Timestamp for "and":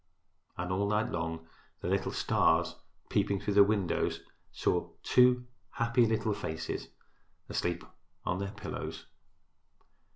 0.57-0.71